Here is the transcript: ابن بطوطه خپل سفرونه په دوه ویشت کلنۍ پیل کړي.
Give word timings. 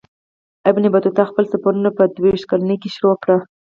ابن 0.69 0.83
بطوطه 0.93 1.23
خپل 1.29 1.43
سفرونه 1.53 1.89
په 1.97 2.03
دوه 2.15 2.21
ویشت 2.31 2.45
کلنۍ 2.51 2.77
پیل 2.81 2.93
کړي. 3.23 3.37